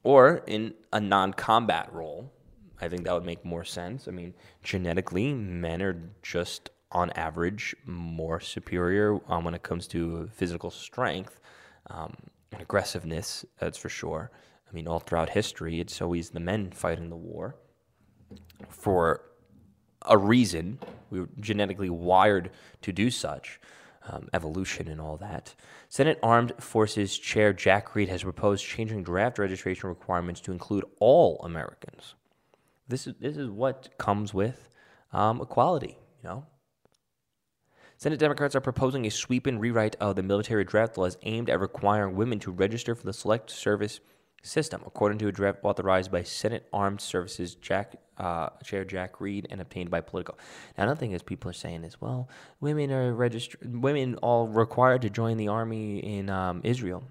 or 0.04 0.44
in 0.48 0.74
a 0.92 1.00
non-combat 1.00 1.92
role. 1.94 2.32
I 2.80 2.90
think 2.90 3.06
that 3.06 3.14
would 3.14 3.26
make 3.26 3.44
more 3.44 3.64
sense. 3.64 4.08
I 4.08 4.12
mean, 4.12 4.36
genetically, 4.64 5.34
men 5.34 5.82
are 5.82 6.12
just 6.22 6.70
on 6.92 7.10
average 7.12 7.76
more 7.86 8.40
superior 8.40 9.20
um, 9.28 9.44
when 9.44 9.56
it 9.56 9.64
comes 9.64 9.88
to 9.88 10.30
physical 10.32 10.70
strength 10.70 11.40
um, 11.90 12.16
and 12.52 12.62
aggressiveness, 12.62 13.46
that's 13.60 13.78
for 13.78 13.90
sure. 13.90 14.32
I 14.70 14.74
mean, 14.74 14.88
all 14.88 15.00
throughout 15.00 15.30
history, 15.30 15.80
it's 15.80 16.02
always 16.02 16.30
the 16.30 16.40
men 16.40 16.72
fighting 16.72 17.10
the 17.10 17.16
war 17.16 17.56
for 18.70 19.22
a 20.04 20.18
reason. 20.18 20.80
We 21.10 21.22
were 21.22 21.30
genetically 21.40 21.90
wired 21.90 22.52
to 22.82 22.92
do 22.92 23.10
such, 23.10 23.60
um, 24.10 24.28
evolution 24.34 24.88
and 24.88 25.00
all 25.00 25.18
that. 25.18 25.56
Senate 25.90 26.20
Armed 26.22 26.54
Forces 26.60 27.18
Chair 27.18 27.54
Jack 27.54 27.96
Reed 27.96 28.10
has 28.10 28.24
proposed 28.24 28.66
changing 28.66 29.04
draft 29.04 29.40
registration 29.40 29.90
requirements 29.90 30.42
to 30.42 30.52
include 30.52 30.86
all 31.00 31.40
Americans. 31.44 32.16
This 32.88 33.08
is 33.08 33.16
this 33.20 33.38
is 33.38 33.50
what 33.50 33.98
comes 33.98 34.34
with 34.34 34.70
um, 35.12 35.42
equality, 35.42 35.98
you 36.24 36.30
know. 36.30 36.46
Senate 38.00 38.20
Democrats 38.20 38.56
are 38.56 38.62
proposing 38.62 39.08
a 39.08 39.10
sweeping 39.10 39.58
rewrite 39.58 39.96
of 40.00 40.16
the 40.16 40.22
military 40.22 40.64
draft 40.64 41.00
laws 41.00 41.18
aimed 41.24 41.50
at 41.50 41.60
requiring 41.60 42.16
women 42.16 42.38
to 42.38 42.52
register 42.52 42.94
for 42.94 43.04
the 43.04 43.14
Select 43.14 43.50
Service 43.50 44.02
system, 44.44 44.84
according 44.86 45.18
to 45.18 45.28
a 45.28 45.32
draft 45.32 45.58
authorized 45.64 46.12
by 46.12 46.22
Senate 46.22 46.70
Armed 46.72 47.02
Services 47.02 47.56
Jack, 47.56 47.96
uh, 48.20 48.50
Chair 48.64 48.86
Jack 48.86 49.20
Reed 49.20 49.48
and 49.50 49.60
obtained 49.60 49.90
by 49.90 50.02
Politico. 50.02 50.38
Now, 50.78 50.84
another 50.84 51.00
thing 51.00 51.14
is 51.14 51.24
people 51.24 51.50
are 51.50 51.54
saying 51.54 51.84
is, 51.84 52.00
well, 52.00 52.30
women 52.60 52.92
are 52.92 53.16
registered, 53.16 53.82
women 53.82 54.14
all 54.18 54.48
required 54.48 55.02
to 55.02 55.10
join 55.10 55.38
the 55.38 55.48
army 55.48 55.98
in 55.98 56.30
um, 56.30 56.62
Israel. 56.64 57.04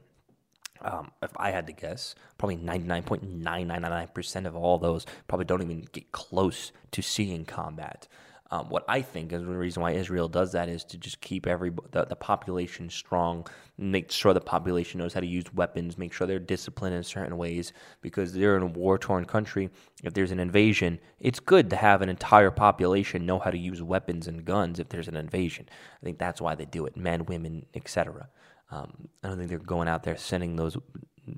Um, 0.82 1.10
if 1.20 1.32
I 1.36 1.50
had 1.50 1.66
to 1.66 1.72
guess, 1.72 2.14
probably 2.38 2.58
99.999% 2.58 4.46
of 4.46 4.54
all 4.54 4.78
those 4.78 5.04
probably 5.26 5.46
don't 5.46 5.62
even 5.62 5.84
get 5.90 6.12
close 6.12 6.70
to 6.92 7.02
seeing 7.02 7.44
combat. 7.44 8.06
Um, 8.50 8.68
what 8.68 8.84
I 8.88 9.02
think 9.02 9.32
is 9.32 9.42
the 9.42 9.48
reason 9.48 9.82
why 9.82 9.92
Israel 9.92 10.28
does 10.28 10.52
that 10.52 10.68
is 10.68 10.84
to 10.84 10.98
just 10.98 11.20
keep 11.20 11.46
every 11.46 11.72
the, 11.90 12.04
the 12.04 12.14
population 12.16 12.88
strong, 12.88 13.46
make 13.76 14.10
sure 14.12 14.32
the 14.32 14.40
population 14.40 14.98
knows 14.98 15.14
how 15.14 15.20
to 15.20 15.26
use 15.26 15.52
weapons, 15.52 15.98
make 15.98 16.12
sure 16.12 16.26
they're 16.26 16.38
disciplined 16.38 16.94
in 16.94 17.02
certain 17.02 17.36
ways. 17.36 17.72
Because 18.02 18.32
they're 18.32 18.56
in 18.56 18.62
a 18.62 18.66
war 18.66 18.98
torn 18.98 19.24
country, 19.24 19.70
if 20.04 20.14
there's 20.14 20.30
an 20.30 20.38
invasion, 20.38 21.00
it's 21.18 21.40
good 21.40 21.70
to 21.70 21.76
have 21.76 22.02
an 22.02 22.08
entire 22.08 22.50
population 22.52 23.26
know 23.26 23.38
how 23.40 23.50
to 23.50 23.58
use 23.58 23.82
weapons 23.82 24.28
and 24.28 24.44
guns 24.44 24.78
if 24.78 24.88
there's 24.88 25.08
an 25.08 25.16
invasion. 25.16 25.68
I 26.00 26.04
think 26.04 26.18
that's 26.18 26.40
why 26.40 26.54
they 26.54 26.66
do 26.66 26.86
it, 26.86 26.96
men, 26.96 27.26
women, 27.26 27.66
etc. 27.74 28.28
Um, 28.70 29.08
I 29.24 29.28
don't 29.28 29.38
think 29.38 29.50
they're 29.50 29.58
going 29.58 29.88
out 29.88 30.04
there 30.04 30.16
sending 30.16 30.56
those 30.56 30.76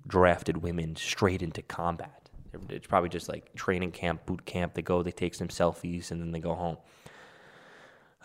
drafted 0.06 0.58
women 0.58 0.96
straight 0.96 1.42
into 1.42 1.62
combat. 1.62 2.27
It's 2.68 2.86
probably 2.86 3.08
just 3.08 3.28
like 3.28 3.54
training 3.54 3.92
camp, 3.92 4.26
boot 4.26 4.44
camp. 4.44 4.74
They 4.74 4.82
go, 4.82 5.02
they 5.02 5.10
take 5.10 5.34
some 5.34 5.48
selfies, 5.48 6.10
and 6.10 6.20
then 6.20 6.32
they 6.32 6.40
go 6.40 6.54
home. 6.54 6.76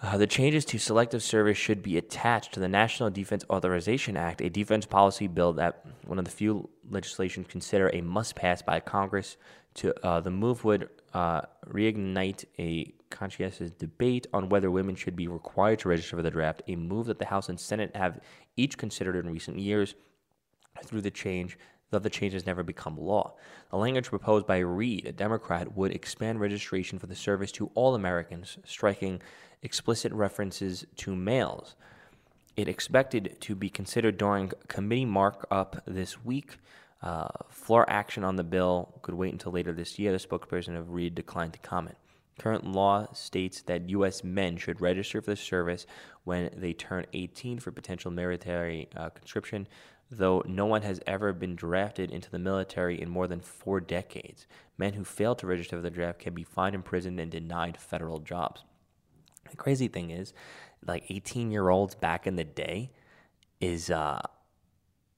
Uh, 0.04 0.18
the 0.18 0.28
changes 0.28 0.66
to 0.66 0.78
selective 0.78 1.24
service 1.24 1.58
should 1.58 1.82
be 1.82 1.98
attached 1.98 2.54
to 2.54 2.60
the 2.60 2.68
National 2.68 3.10
Defense 3.10 3.46
Authorization 3.50 4.18
Act, 4.18 4.42
a 4.42 4.50
defense 4.50 4.86
policy 4.86 5.28
bill 5.28 5.54
that 5.54 5.86
one 6.06 6.20
of 6.20 6.26
the 6.26 6.32
few 6.32 6.70
legislations 6.90 7.48
consider 7.48 7.90
a 7.94 8.02
must 8.02 8.36
pass 8.36 8.62
by 8.62 8.82
Congress. 8.82 9.38
To 9.76 10.06
uh, 10.06 10.20
the 10.20 10.30
move 10.30 10.66
would 10.66 10.90
uh, 11.14 11.42
reignite 11.68 12.44
a 12.60 12.94
conscientious 13.10 13.72
debate 13.72 14.28
on 14.34 14.50
whether 14.50 14.70
women 14.70 14.96
should 14.96 15.16
be 15.16 15.28
required 15.28 15.80
to 15.80 15.90
register 15.90 16.18
for 16.18 16.22
the 16.22 16.30
draft, 16.30 16.62
a 16.68 16.76
move 16.76 17.06
that 17.06 17.18
the 17.18 17.26
House 17.26 17.48
and 17.48 17.60
Senate 17.60 17.96
have 17.96 18.20
each 18.58 18.78
considered 18.78 19.16
in 19.16 19.32
recent 19.32 19.58
years. 19.58 19.96
Through 20.84 21.02
the 21.02 21.12
change, 21.12 21.58
though 21.94 22.00
the 22.00 22.10
change 22.10 22.34
has 22.34 22.46
never 22.46 22.64
become 22.64 22.98
law. 22.98 23.34
The 23.70 23.78
language 23.78 24.10
proposed 24.10 24.46
by 24.46 24.58
Reed, 24.58 25.06
a 25.06 25.12
Democrat, 25.12 25.78
would 25.78 25.92
expand 25.92 26.42
registration 26.42 27.00
for 27.00 27.08
the 27.08 27.16
service 27.16 27.52
to 27.54 27.72
all 27.76 27.96
Americans, 27.96 28.58
striking 28.66 29.22
explicit 29.62 30.12
references 30.12 30.86
to 30.98 31.16
males. 31.16 31.76
It 32.58 32.68
expected 32.68 33.38
to 33.42 33.56
be 33.56 33.70
considered 33.70 34.18
during 34.18 34.52
committee 34.68 35.06
markup 35.06 35.84
this 35.88 36.24
week. 36.26 36.58
Uh, 37.02 37.28
floor 37.50 37.90
action 37.90 38.24
on 38.24 38.36
the 38.36 38.44
bill 38.44 38.94
could 39.02 39.16
wait 39.16 39.32
until 39.32 39.52
later 39.52 39.72
this 39.72 40.00
year. 40.00 40.12
The 40.12 40.18
spokesperson 40.18 40.78
of 40.78 40.92
Reed 40.92 41.16
declined 41.16 41.54
to 41.54 41.60
comment. 41.60 41.98
Current 42.40 42.72
law 42.72 43.08
states 43.14 43.62
that 43.64 43.90
U.S. 43.90 44.24
men 44.24 44.58
should 44.58 44.82
register 44.82 45.22
for 45.22 45.32
the 45.32 45.36
service 45.36 45.86
when 46.24 46.50
they 46.56 46.74
turn 46.74 47.06
18 47.14 47.60
for 47.60 47.72
potential 47.72 48.10
military 48.12 48.88
uh, 48.96 49.10
conscription 49.10 49.68
though 50.18 50.44
no 50.46 50.66
one 50.66 50.82
has 50.82 51.00
ever 51.08 51.34
been 51.34 51.56
drafted 51.56 52.12
into 52.12 52.30
the 52.30 52.40
military 52.40 53.02
in 53.02 53.10
more 53.10 53.28
than 53.28 53.40
four 53.40 53.80
decades. 53.80 54.48
Men 54.78 54.94
who 54.94 55.04
fail 55.04 55.36
to 55.36 55.48
register 55.48 55.76
for 55.78 55.82
the 55.82 55.90
draft 55.90 56.20
can 56.20 56.34
be 56.34 56.44
fined, 56.44 56.76
imprisoned, 56.76 57.20
and 57.20 57.32
denied 57.32 57.78
federal 57.78 58.20
jobs. 58.20 58.64
The 59.50 59.58
crazy 59.58 59.88
thing 59.88 60.12
is, 60.12 60.34
like 60.86 61.06
18 61.10 61.52
year 61.52 61.70
olds 61.70 61.96
back 61.96 62.28
in 62.28 62.36
the 62.36 62.44
day, 62.44 62.92
is 63.60 63.90
uh, 63.90 64.22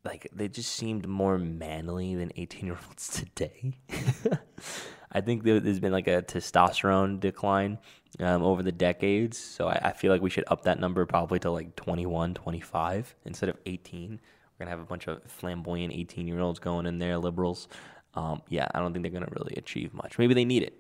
like 0.04 0.28
they 0.34 0.48
just 0.48 0.72
seemed 0.72 1.08
more 1.08 1.38
manly 1.38 2.16
than 2.16 2.32
18 2.36 2.66
year 2.66 2.78
olds 2.88 3.10
today. 3.36 3.80
I 5.16 5.22
think 5.22 5.44
there's 5.44 5.80
been 5.80 5.94
like 5.94 6.10
a 6.10 6.22
testosterone 6.22 7.22
decline 7.22 7.78
um, 8.20 8.44
over 8.44 8.62
the 8.62 8.72
decades. 8.74 9.38
So 9.38 9.70
I, 9.70 9.80
I, 9.82 9.92
feel 9.94 10.12
like 10.12 10.22
we 10.22 10.30
should 10.30 10.44
up 10.48 10.64
that 10.64 10.78
number 10.78 11.06
probably 11.06 11.40
to 11.40 11.52
like 11.52 11.74
21, 11.78 12.34
25 12.34 13.16
instead 13.24 13.48
of 13.48 13.58
18. 13.66 14.12
We're 14.12 14.20
gonna 14.60 14.72
have 14.72 14.82
a 14.82 14.86
bunch 14.86 15.08
of 15.08 15.24
flamboyant 15.24 15.94
18 15.94 16.28
year 16.28 16.42
olds 16.42 16.60
going 16.60 16.86
in 16.86 17.00
there, 17.00 17.18
liberals. 17.18 17.70
Um, 18.14 18.42
yeah, 18.50 18.68
I 18.76 18.80
don't 18.80 18.92
think 18.92 19.04
they're 19.04 19.12
gonna 19.12 19.32
really 19.32 19.56
achieve 19.56 19.94
much. 19.94 20.20
Maybe 20.20 20.34
they 20.34 20.44
need 20.44 20.64
it. 20.64 20.74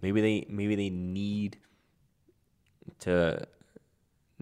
Maybe 0.00 0.20
they 0.20 0.46
maybe 0.48 0.76
they 0.76 0.90
need 0.90 1.58
to 3.00 3.44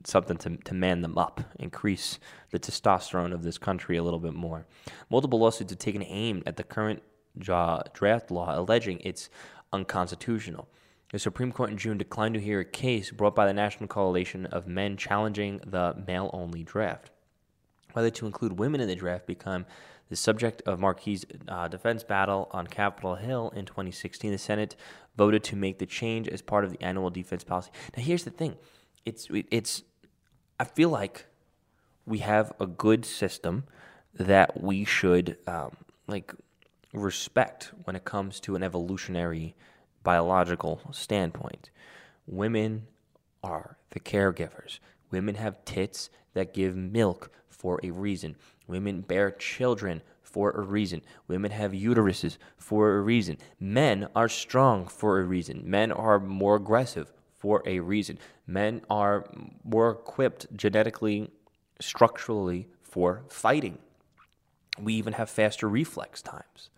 something 0.04 0.37
to, 0.37 0.56
to 0.59 0.75
man 0.75 1.00
them 1.00 1.16
up, 1.16 1.40
increase 1.59 2.18
the 2.50 2.59
testosterone 2.59 3.32
of 3.32 3.42
this 3.42 3.56
country 3.56 3.97
a 3.97 4.02
little 4.02 4.20
bit 4.20 4.35
more. 4.35 4.66
Multiple 5.11 5.38
lawsuits 5.38 5.73
have 5.73 5.78
taken 5.78 6.02
aim 6.02 6.42
at 6.47 6.59
the 6.59 6.62
current 6.62 7.02
draft 7.38 8.30
law, 8.30 8.58
alleging 8.58 9.00
it's 9.04 9.28
unconstitutional. 9.72 10.68
The 11.12 11.18
Supreme 11.18 11.50
Court 11.50 11.70
in 11.70 11.78
June 11.78 11.99
declined 11.99 12.34
to 12.34 12.40
hear 12.40 12.60
a 12.60 12.64
case 12.64 13.10
brought 13.10 13.34
by 13.34 13.46
the 13.46 13.52
National 13.52 13.88
Coalition 13.88 14.46
of 14.46 14.66
Men 14.66 14.96
challenging 14.96 15.60
the 15.66 15.94
male 16.06 16.30
only 16.32 16.62
draft 16.62 17.10
whether 17.92 18.10
to 18.10 18.26
include 18.26 18.58
women 18.58 18.80
in 18.80 18.88
the 18.88 18.94
draft 18.94 19.26
become 19.26 19.66
the 20.08 20.16
subject 20.16 20.62
of 20.62 20.80
Markey's 20.80 21.25
uh, 21.49 21.68
defense 21.68 22.02
battle 22.02 22.49
on 22.52 22.66
Capitol 22.66 23.14
Hill 23.14 23.52
in 23.54 23.64
2016. 23.64 24.32
The 24.32 24.38
Senate 24.38 24.76
voted 25.16 25.44
to 25.44 25.56
make 25.56 25.78
the 25.78 25.87
change 25.87 26.28
as 26.28 26.42
part 26.42 26.64
of 26.64 26.72
the 26.72 26.82
annual 26.82 27.10
defense 27.10 27.44
policy. 27.44 27.70
Now, 27.96 28.02
here's 28.02 28.25
the 28.25 28.30
thing: 28.30 28.56
it's 29.04 29.28
it's. 29.50 29.82
I 30.58 30.64
feel 30.64 30.90
like 30.90 31.26
we 32.06 32.18
have 32.18 32.52
a 32.60 32.66
good 32.66 33.04
system 33.04 33.64
that 34.14 34.60
we 34.60 34.84
should 34.84 35.38
um, 35.46 35.76
like 36.06 36.34
respect 36.92 37.73
when 37.85 37.97
it 37.97 38.04
comes 38.04 38.40
to 38.40 38.56
an 38.56 38.62
evolutionary 38.62 39.54
biological 40.02 40.80
standpoint. 40.92 41.70
Women 42.26 42.87
are 43.42 43.76
the 43.90 44.00
caregivers. 44.00 44.78
Women 45.11 45.37
have 45.37 45.64
tits 45.64 46.11
that 46.35 46.54
give 46.54 46.76
milk 46.76 47.30
for 47.49 47.80
a 47.82 47.90
reason. 47.90 48.37
Women 48.66 49.00
bear 49.02 49.30
children 49.30 50.02
for 50.23 50.52
a 50.52 50.61
reason. 50.61 51.02
Women 51.26 51.50
have 51.50 51.73
uteruses 51.73 52.38
for 52.56 52.97
a 52.97 53.00
reason. 53.00 53.37
Men 53.59 54.09
are 54.14 54.28
strong 54.28 54.87
for 54.87 55.18
a 55.18 55.25
reason. 55.25 55.62
Men 55.64 55.90
are 55.90 56.20
more 56.20 56.56
aggressive 56.56 57.12
for 57.37 57.62
a 57.66 57.80
reason. 57.80 58.18
Men 58.47 58.82
are 58.88 59.26
more 59.64 59.90
equipped 59.90 60.47
genetically, 60.56 61.30
structurally 61.80 62.68
for 62.82 63.23
fighting. 63.28 63.78
We 64.78 64.94
even 64.94 65.14
have 65.14 65.28
faster 65.28 65.68
reflex 65.68 66.23
times. 66.23 66.70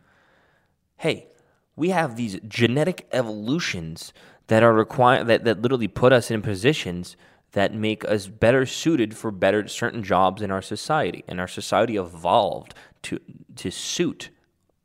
Hey, 1.03 1.27
we 1.75 1.91
have 1.91 2.15
these 2.15 2.39
genetic 2.47 3.09
evolutions 3.11 4.13
that 4.47 4.63
are 4.63 4.73
required 4.73 5.27
that, 5.27 5.43
that 5.43 5.61
literally 5.61 5.89
put 5.89 6.13
us 6.13 6.31
in 6.31 6.43
positions 6.43 7.17
that 7.53 7.75
make 7.75 8.05
us 8.05 8.29
better 8.29 8.65
suited 8.65 9.17
for 9.17 9.33
better 9.33 9.67
certain 9.67 10.05
jobs 10.05 10.43
in 10.43 10.53
our 10.53 10.63
society. 10.63 11.25
And 11.27 11.41
our 11.41 11.49
society 11.49 11.97
evolved 11.97 12.75
to 13.03 13.19
to 13.57 13.73
suit 13.73 14.31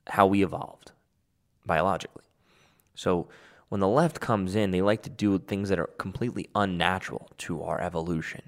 how 0.08 0.26
we 0.26 0.42
evolved 0.42 0.92
biologically. 1.68 2.24
So 2.96 3.28
when 3.70 3.80
the 3.80 3.88
left 3.88 4.20
comes 4.20 4.56
in, 4.56 4.72
they 4.72 4.82
like 4.82 5.04
to 5.04 5.12
do 5.12 5.38
things 5.38 5.70
that 5.70 5.78
are 5.78 5.92
completely 6.00 6.50
unnatural 6.56 7.30
to 7.46 7.62
our 7.62 7.80
evolution. 7.80 8.42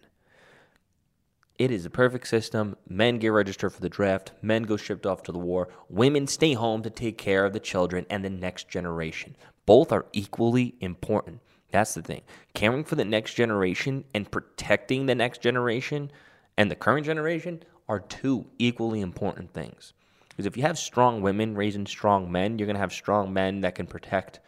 It 1.60 1.72
is 1.72 1.86
a 1.86 1.90
perfect 1.90 2.26
system. 2.28 2.78
Men 2.88 3.20
get 3.20 3.28
registered 3.28 3.74
for 3.74 3.82
the 3.82 3.90
draft. 3.90 4.32
Men 4.42 4.64
go 4.64 4.78
shipped 4.78 5.06
off 5.06 5.24
to 5.24 5.34
the 5.34 5.40
war. 5.40 5.68
Women 5.90 6.26
stay 6.26 6.54
home 6.54 6.82
to 6.84 6.90
take 6.90 7.18
care 7.18 7.46
of 7.46 7.52
the 7.52 7.60
children 7.60 8.06
and 8.10 8.24
the 8.24 8.30
next 8.30 8.70
generation. 8.70 9.36
Both 9.66 9.92
are 9.92 10.06
equally 10.14 10.76
important. 10.80 11.42
That's 11.72 11.94
the 11.94 12.02
thing. 12.02 12.22
Caring 12.54 12.86
for 12.86 12.96
the 12.96 13.04
next 13.04 13.34
generation 13.34 14.06
and 14.16 14.32
protecting 14.32 15.06
the 15.06 15.16
next 15.16 15.42
generation 15.42 16.12
and 16.58 16.72
the 16.72 16.76
current 16.76 17.06
generation 17.06 17.62
are 17.90 18.00
two 18.00 18.48
equally 18.58 19.02
important 19.02 19.54
things. 19.54 19.94
Because 20.30 20.46
if 20.46 20.56
you 20.56 20.64
have 20.64 20.80
strong 20.80 21.22
women 21.22 21.56
raising 21.56 21.86
strong 21.86 22.32
men, 22.32 22.58
you're 22.58 22.68
going 22.68 22.78
to 22.78 22.82
have 22.82 22.94
strong 22.94 23.34
men 23.34 23.62
that 23.62 23.76
can 23.76 23.86
protect 23.86 24.40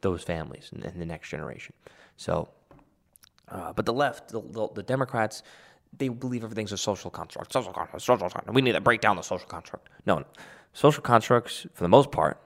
those 0.00 0.22
families 0.22 0.70
and, 0.72 0.82
the 0.82 1.04
next 1.04 1.28
generation. 1.28 1.74
So, 2.16 2.48
uh, 3.48 3.72
but 3.72 3.84
the 3.84 3.92
left, 3.92 4.28
the, 4.28 4.40
the, 4.40 4.68
the, 4.74 4.82
Democrats, 4.84 5.42
they 5.96 6.08
believe 6.08 6.44
everything's 6.44 6.72
a 6.72 6.78
social 6.78 7.10
construct. 7.10 7.52
Social 7.52 7.72
construct. 7.72 8.02
Social 8.02 8.18
construct. 8.18 8.52
We 8.52 8.62
need 8.62 8.72
to 8.72 8.80
break 8.80 9.00
down 9.00 9.16
the 9.16 9.22
social 9.22 9.48
construct. 9.48 9.88
No, 10.06 10.18
no. 10.18 10.24
social 10.72 11.02
constructs, 11.02 11.66
for 11.74 11.84
the 11.84 11.88
most 11.88 12.10
part, 12.10 12.40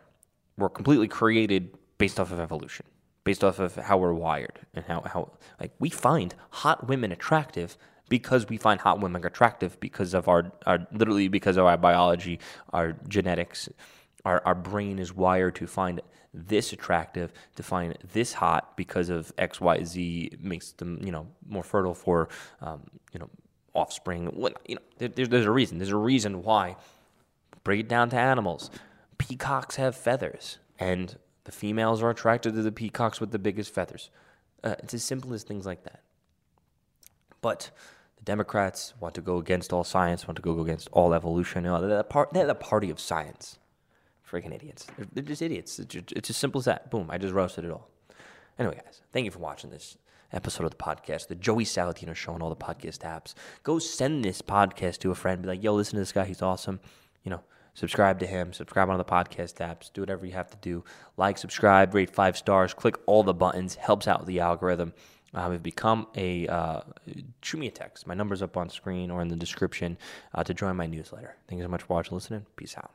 were 0.57 0.69
completely 0.69 1.09
created 1.09 1.77
based 1.99 2.19
off 2.19 2.33
of 2.33 2.41
evolution, 2.41 2.87
based 3.25 3.45
off 3.45 3.59
of 3.59 3.77
how 3.77 3.99
we're 3.99 4.15
wired 4.15 4.61
and 4.75 4.85
how, 4.85 5.03
how 5.03 5.33
like 5.61 5.73
we 5.79 5.91
find 5.91 6.35
hot 6.51 6.89
women 6.89 7.13
attractive 7.13 7.77
because 8.09 8.49
we 8.49 8.57
find 8.57 8.81
hot 8.81 9.01
women 9.01 9.25
attractive 9.25 9.79
because 9.81 10.15
of 10.15 10.29
our, 10.29 10.53
our 10.67 10.87
literally 10.93 11.29
because 11.29 11.57
of 11.57 11.65
our 11.65 11.77
biology, 11.77 12.39
our 12.73 12.95
genetics, 13.09 13.69
our, 14.25 14.43
our 14.45 14.55
brain 14.55 14.99
is 14.99 15.13
wired 15.13 15.55
to 15.57 15.67
find 15.67 16.01
this 16.33 16.73
attractive, 16.73 17.33
to 17.57 17.63
find 17.63 17.97
this 18.13 18.33
hot 18.33 18.77
because 18.77 19.09
of 19.09 19.33
X, 19.39 19.61
Y, 19.61 19.85
Z 19.85 20.33
makes 20.41 20.73
them, 20.73 21.01
you 21.03 21.13
know, 21.13 21.27
more 21.47 21.63
fertile 21.63 21.95
for, 21.95 22.29
um, 22.61 22.83
you 23.13 23.21
know, 23.21 23.31
offspring. 23.73 24.27
What, 24.27 24.61
you 24.67 24.77
know, 24.77 24.83
there, 24.99 25.27
there's 25.27 25.47
a 25.47 25.51
reason. 25.51 25.79
There's 25.79 25.91
a 25.91 25.97
reason 25.97 26.43
why. 26.43 26.77
Break 27.63 27.81
it 27.81 27.89
down 27.89 28.11
to 28.11 28.17
animals. 28.17 28.71
Peacocks 29.17 29.77
have 29.77 29.97
feathers, 29.97 30.59
and 30.79 31.17
the 31.45 31.53
females 31.53 32.03
are 32.03 32.11
attracted 32.11 32.55
to 32.55 32.63
the 32.63 32.73
peacocks 32.73 33.21
with 33.21 33.31
the 33.31 33.39
biggest 33.39 33.73
feathers. 33.73 34.11
Uh, 34.63 34.75
it's 34.81 34.95
as 34.95 35.05
simple 35.05 35.33
as 35.35 35.45
things 35.45 35.67
like 35.67 35.85
that. 35.85 36.01
But 37.41 37.71
the 38.17 38.25
Democrats 38.25 38.95
want 38.99 39.15
to 39.15 39.21
go 39.21 39.39
against 39.39 39.73
all 39.73 39.85
science, 39.85 40.27
want 40.27 40.37
to 40.37 40.43
go 40.43 40.59
against 40.61 40.89
all 40.93 41.15
evolution. 41.15 41.65
They're, 41.65 41.81
the 41.81 42.05
part, 42.05 42.33
they're 42.33 42.47
the 42.47 42.55
party 42.55 42.91
of 42.91 42.99
science. 42.99 43.59
Freaking 44.35 44.53
idiots. 44.53 44.87
They're, 44.97 45.07
they're 45.13 45.23
just 45.23 45.43
idiots. 45.43 45.79
It's, 45.79 45.95
just, 45.95 46.11
it's 46.11 46.29
as 46.29 46.37
simple 46.37 46.59
as 46.59 46.65
that. 46.65 46.91
Boom, 46.91 47.09
I 47.09 47.19
just 47.19 47.33
roasted 47.33 47.65
it 47.65 47.71
all. 47.71 47.89
Anyway, 48.59 48.81
guys, 48.85 49.01
thank 49.13 49.25
you 49.25 49.31
for 49.31 49.39
watching 49.39 49.71
this 49.71 49.97
episode 50.33 50.65
of 50.65 50.73
the 50.73 50.77
podcast, 50.77 51.29
the 51.29 51.37
Joey 51.37 51.65
Saladino 51.65 52.17
Show 52.17 52.33
on 52.33 52.43
all 52.43 52.51
the 52.51 52.57
podcast 52.57 52.99
apps. 53.01 53.35
Go 53.63 53.79
send 53.79 54.25
this 54.25 54.43
podcast 54.43 54.99
to 54.99 55.13
a 55.13 55.15
friend. 55.15 55.43
Be 55.43 55.49
like, 55.49 55.63
yo, 55.63 55.73
listen 55.73 55.95
to 55.95 56.01
this 56.01 56.11
guy. 56.11 56.25
He's 56.25 56.43
awesome. 56.43 56.81
You 57.23 57.31
know, 57.31 57.43
subscribe 57.75 58.19
to 58.19 58.27
him. 58.27 58.53
Subscribe 58.53 58.91
on 58.91 58.99
the 58.99 59.05
podcast 59.05 59.55
apps. 59.59 59.93
Do 59.93 60.03
whatever 60.03 60.27
you 60.27 60.33
have 60.33 60.51
to 60.51 60.57
do. 60.61 60.83
Like, 61.17 61.39
subscribe, 61.39 61.95
rate 61.95 62.11
five 62.11 62.37
stars. 62.37 62.75
Click 62.75 62.97
all 63.07 63.23
the 63.23 63.35
buttons. 63.35 63.77
Helps 63.77 64.09
out 64.09 64.27
the 64.27 64.41
algorithm. 64.41 64.95
Um, 65.33 65.53
have 65.53 65.63
become 65.63 66.07
a 66.17 66.47
uh, 66.49 66.81
shoot 67.43 67.59
me 67.59 67.69
a 67.69 67.71
text. 67.71 68.07
My 68.07 68.15
number's 68.15 68.43
up 68.43 68.57
on 68.57 68.69
screen 68.69 69.11
or 69.11 69.21
in 69.23 69.29
the 69.29 69.37
description 69.37 69.97
uh, 70.33 70.43
to 70.45 70.55
join 70.55 70.77
my 70.77 70.87
newsletter. 70.87 71.37
Thank 71.49 71.59
you 71.59 71.65
so 71.65 71.69
much 71.69 71.83
for 71.83 71.95
watching, 71.95 72.15
listening. 72.15 72.47
Peace 72.57 72.77
out. 72.77 72.91